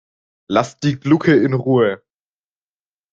Lass 0.49 0.79
die 0.79 0.99
Glucke 0.99 1.35
in 1.35 1.53
Ruhe! 1.53 2.01